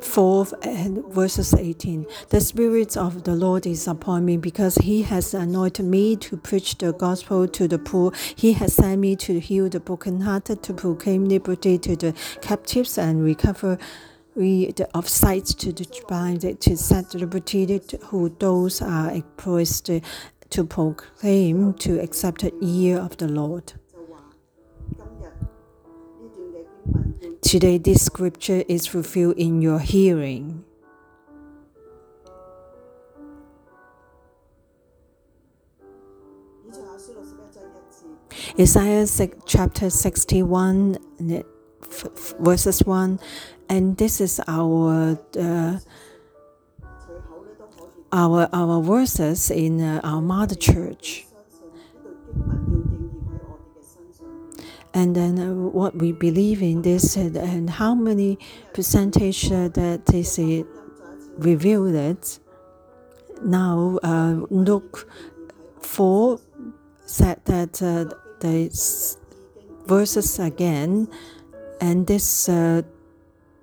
[0.00, 2.06] 4 and verses 18.
[2.30, 6.78] The Spirit of the Lord is upon me because He has anointed me to preach
[6.78, 8.12] the gospel to the poor.
[8.34, 13.22] He has sent me to heal the brokenhearted, to proclaim liberty to the captives and
[13.22, 13.76] recover
[14.94, 19.90] of sight to the blind, to set liberty who those are oppressed,
[20.48, 23.74] to proclaim to accept the year of the Lord.
[27.42, 30.64] Today, this scripture is fulfilled in your hearing.
[38.58, 40.98] Isaiah 6, chapter 61,
[42.40, 43.20] verses 1,
[43.68, 45.18] and this is our.
[45.38, 45.78] Uh,
[48.12, 51.26] our, our verses in uh, our mother church.
[54.92, 58.38] and then uh, what we believe in this and how many
[58.72, 60.64] percentage uh, that they say
[61.38, 62.38] revealed it.
[63.42, 65.08] Now uh, Luke
[65.80, 66.40] 4
[67.06, 68.70] said that uh, the
[69.86, 71.08] verses again,
[71.80, 72.82] and this uh,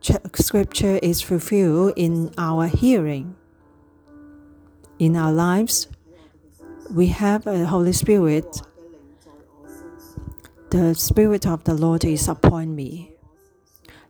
[0.01, 3.36] scripture is fulfilled in our hearing,
[4.99, 5.88] in our lives.
[6.91, 8.61] We have a Holy Spirit
[10.70, 13.13] the Spirit of the Lord is upon me.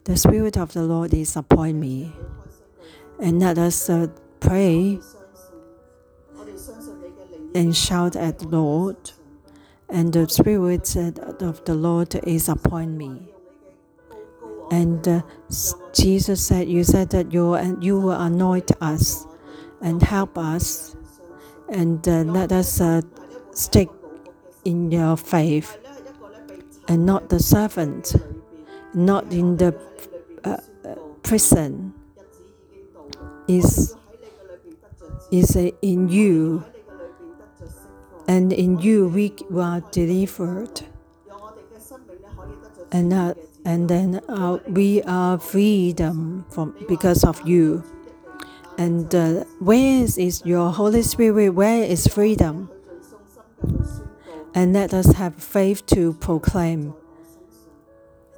[0.05, 2.11] The Spirit of the Lord is upon me.
[3.21, 4.07] And let us uh,
[4.39, 4.99] pray
[7.53, 8.97] and shout at the Lord.
[9.87, 13.31] And the Spirit of the Lord is upon me.
[14.71, 15.21] And uh,
[15.93, 19.27] Jesus said, You said that you, and you will anoint us
[19.79, 20.95] and help us,
[21.69, 23.01] and uh, let us uh,
[23.51, 23.89] stick
[24.65, 25.77] in your faith
[26.87, 28.15] and not the servant,
[28.93, 29.75] not in the
[30.43, 30.57] uh,
[31.23, 31.93] prison.
[33.47, 33.95] Is
[35.31, 36.65] is in you,
[38.27, 40.81] and in you we were delivered,
[42.91, 43.33] and uh,
[43.63, 47.83] and then uh, we are freedom from because of you.
[48.77, 51.49] And uh, where is, is your Holy Spirit?
[51.49, 52.69] Where is freedom?
[54.57, 56.95] and let us have faith to proclaim.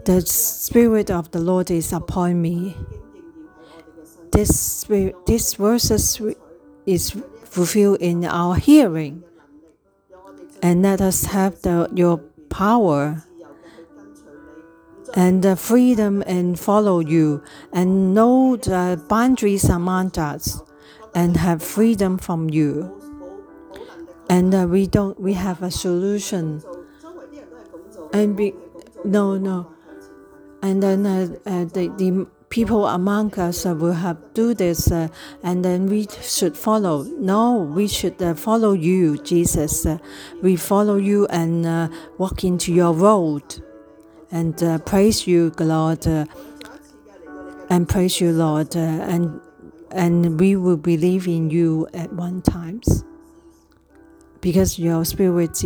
[0.04, 2.76] The Spirit of the Lord is upon me.
[4.34, 4.84] This,
[5.26, 6.22] this verses
[6.86, 7.16] is
[7.46, 9.24] fulfilled in our hearing.
[10.62, 12.18] And let us have the, your
[12.50, 13.24] power
[15.16, 17.42] and the freedom and follow you
[17.72, 20.62] and know the boundaries among us
[21.16, 22.99] and have freedom from you
[24.30, 26.62] and uh, we don't we have a solution.
[28.14, 28.54] And be,
[29.04, 29.74] no no.
[30.62, 35.08] And then uh, uh, the, the people among us uh, will have do this uh,
[35.44, 37.04] and then we should follow.
[37.04, 39.86] No we should uh, follow you jesus.
[40.42, 43.62] We follow you and walk into your road
[44.32, 46.06] and praise you lord
[47.70, 49.42] and praise you lord and
[49.92, 53.04] and we will believe in you at one times
[54.42, 55.64] because your spirit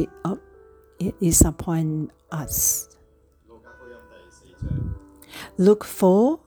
[1.22, 2.90] is upon us.
[5.58, 6.40] Luke 4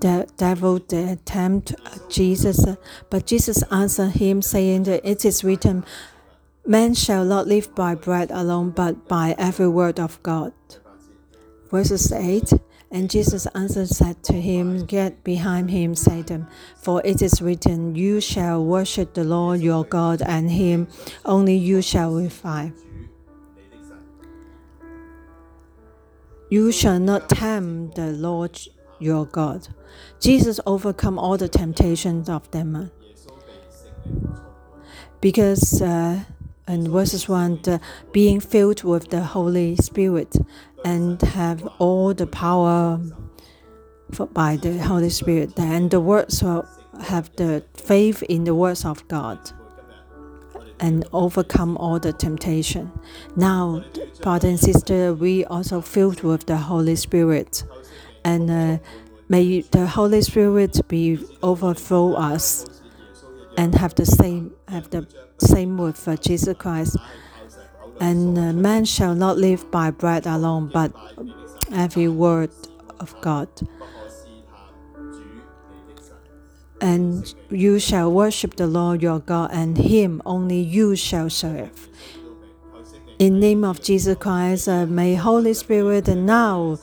[0.00, 1.74] the devil the tempt
[2.08, 2.64] Jesus,
[3.10, 5.84] but Jesus answered him, saying, that It is written,
[6.64, 10.52] Man shall not live by bread alone, but by every word of God.
[11.70, 12.52] Verses 8
[12.90, 18.20] and Jesus answered, said to him, Get behind him, Satan, for it is written, You
[18.20, 20.88] shall worship the Lord your God, and him
[21.24, 22.72] only you shall revive.
[26.48, 28.58] You shall not tempt the Lord
[28.98, 29.68] your God.
[30.18, 32.90] Jesus overcome all the temptations of them,
[35.20, 36.24] because uh,
[36.68, 37.80] in verses 1 the,
[38.12, 40.36] being filled with the Holy Spirit
[40.84, 43.00] and have all the power
[44.12, 49.06] for, by the Holy Spirit and the words have the faith in the words of
[49.08, 49.38] God
[50.80, 52.92] and overcome all the temptation.
[53.36, 53.84] Now,
[54.22, 57.64] brother and sister, we also filled with the Holy Spirit,
[58.24, 58.78] and uh,
[59.28, 62.66] may the Holy Spirit be overflow us,
[63.56, 65.06] and have the same have the
[65.38, 66.96] same with for Jesus Christ.
[68.00, 70.92] And uh, man shall not live by bread alone, but
[71.72, 72.50] every word
[73.00, 73.48] of God.
[76.80, 81.88] And you shall worship the Lord your God, and him only you shall serve.
[83.18, 86.78] In name of Jesus Christ, uh, may Holy Spirit now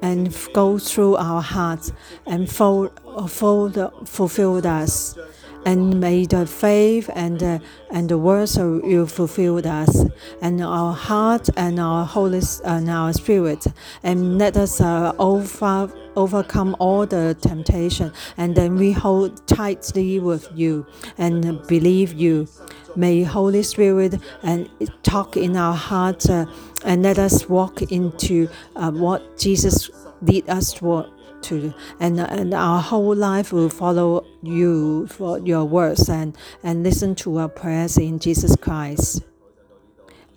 [0.00, 1.92] and go through our hearts
[2.26, 2.90] and fold,
[3.28, 3.76] fold,
[4.06, 5.18] fulfill us.
[5.64, 10.04] And may the faith and the, and the words of you fulfill us,
[10.40, 13.66] and our heart and our holy and our spirit,
[14.02, 20.48] and let us uh, over, overcome all the temptation, and then we hold tightly with
[20.54, 20.86] you
[21.18, 22.48] and believe you.
[22.96, 24.68] May Holy Spirit and
[25.02, 26.46] talk in our heart uh,
[26.84, 29.90] and let us walk into uh, what Jesus
[30.22, 31.06] lead us to,
[31.42, 37.14] to and, and our whole life will follow you for your words and, and listen
[37.16, 39.22] to our prayers in Jesus Christ.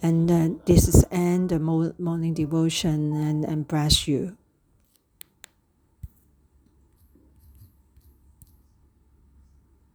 [0.02, 4.38] And uh, this is end the morning devotion and, and bless you.